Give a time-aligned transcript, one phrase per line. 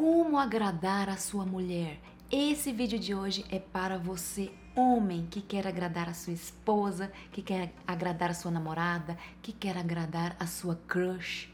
[0.00, 2.00] como agradar a sua mulher.
[2.32, 7.42] Esse vídeo de hoje é para você, homem, que quer agradar a sua esposa, que
[7.42, 11.52] quer agradar a sua namorada, que quer agradar a sua crush.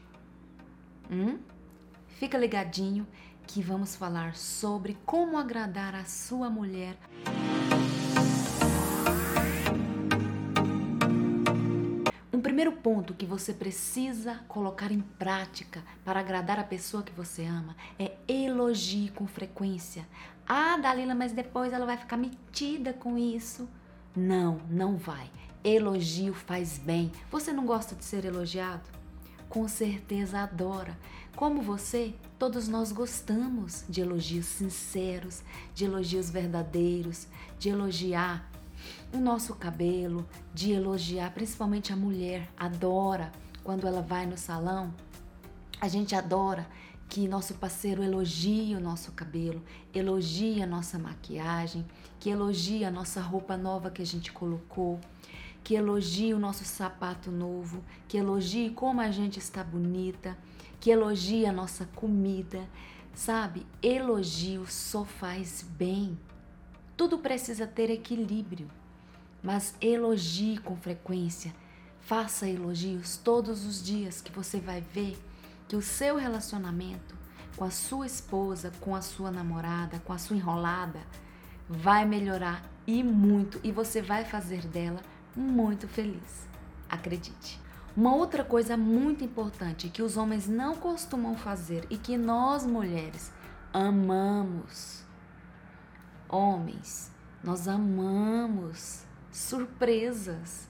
[1.11, 1.39] Hum?
[2.07, 3.05] Fica ligadinho
[3.45, 6.97] que vamos falar sobre como agradar a sua mulher.
[12.57, 17.75] Primeiro ponto que você precisa colocar em prática para agradar a pessoa que você ama
[17.99, 20.07] é elogie com frequência.
[20.47, 23.69] Ah, Dalila, mas depois ela vai ficar metida com isso.
[24.15, 25.29] Não, não vai.
[25.63, 27.11] Elogio faz bem.
[27.29, 28.89] Você não gosta de ser elogiado?
[29.47, 30.97] Com certeza adora.
[31.35, 35.43] Como você, todos nós gostamos de elogios sinceros,
[35.75, 37.27] de elogios verdadeiros,
[37.59, 38.49] de elogiar
[39.13, 43.31] o nosso cabelo, de elogiar, principalmente a mulher adora
[43.63, 44.93] quando ela vai no salão.
[45.79, 46.67] A gente adora
[47.09, 49.63] que nosso parceiro elogie o nosso cabelo,
[49.93, 51.85] elogie a nossa maquiagem,
[52.19, 54.99] que elogie a nossa roupa nova que a gente colocou,
[55.63, 60.37] que elogie o nosso sapato novo, que elogie como a gente está bonita,
[60.79, 62.67] que elogie a nossa comida.
[63.13, 66.17] Sabe, elogio só faz bem.
[66.97, 68.67] Tudo precisa ter equilíbrio
[69.41, 71.53] mas elogie com frequência.
[72.01, 75.17] Faça elogios todos os dias que você vai ver
[75.67, 77.15] que o seu relacionamento
[77.55, 80.99] com a sua esposa, com a sua namorada, com a sua enrolada
[81.67, 85.01] vai melhorar e muito e você vai fazer dela
[85.35, 86.47] muito feliz.
[86.89, 87.59] Acredite.
[87.95, 93.31] Uma outra coisa muito importante que os homens não costumam fazer e que nós mulheres
[93.73, 95.06] amamos.
[96.29, 97.11] Homens,
[97.41, 100.67] nós amamos surpresas.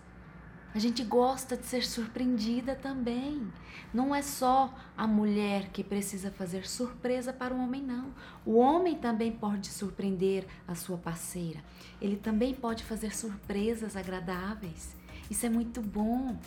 [0.75, 3.52] A gente gosta de ser surpreendida também.
[3.91, 8.13] Não é só a mulher que precisa fazer surpresa para o homem, não.
[8.45, 11.63] O homem também pode surpreender a sua parceira.
[12.00, 14.95] Ele também pode fazer surpresas agradáveis.
[15.31, 16.38] Isso é muito bom.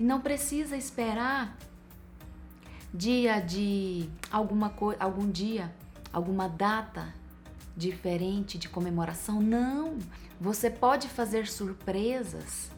[0.00, 1.56] E não precisa esperar
[2.92, 5.72] dia de alguma coisa, algum dia,
[6.12, 7.14] alguma data
[7.76, 9.40] diferente de comemoração.
[9.40, 9.98] Não!
[10.40, 12.70] Você pode fazer surpresas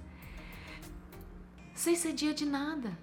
[1.75, 2.97] sem ser dia de nada.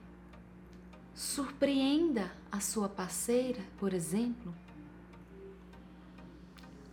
[1.13, 4.53] Surpreenda a sua parceira, por exemplo,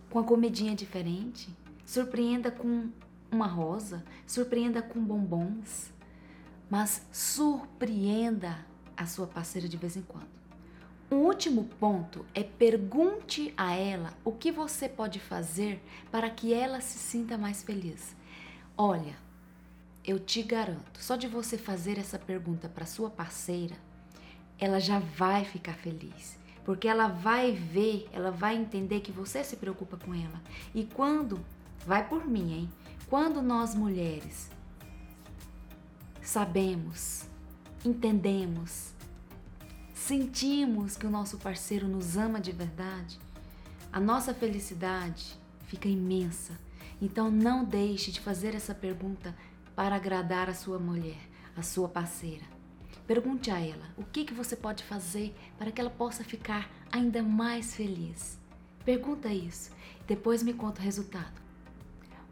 [0.09, 1.49] com a comidinha diferente.
[1.85, 2.89] Surpreenda com
[3.31, 5.91] uma rosa, surpreenda com bombons,
[6.69, 10.40] mas surpreenda a sua parceira de vez em quando.
[11.11, 16.79] O último ponto é pergunte a ela o que você pode fazer para que ela
[16.79, 18.15] se sinta mais feliz.
[18.77, 19.17] Olha,
[20.05, 23.75] eu te garanto, só de você fazer essa pergunta para sua parceira,
[24.57, 29.57] ela já vai ficar feliz, porque ela vai ver, ela vai entender que você se
[29.57, 30.41] preocupa com ela.
[30.73, 31.45] E quando,
[31.85, 32.69] vai por mim, hein?
[33.09, 34.49] Quando nós mulheres
[36.21, 37.25] sabemos,
[37.83, 38.93] entendemos,
[40.01, 43.19] sentimos que o nosso parceiro nos ama de verdade,
[43.93, 46.59] a nossa felicidade fica imensa.
[47.01, 49.35] Então não deixe de fazer essa pergunta
[49.75, 51.19] para agradar a sua mulher,
[51.55, 52.43] a sua parceira.
[53.05, 57.21] Pergunte a ela o que, que você pode fazer para que ela possa ficar ainda
[57.21, 58.39] mais feliz.
[58.83, 59.71] Pergunta isso,
[60.07, 61.41] depois me conta o resultado.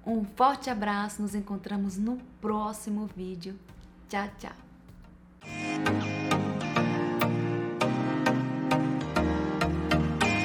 [0.05, 3.59] Um forte abraço, nos encontramos no próximo vídeo.
[4.07, 6.18] Tchau, tchau!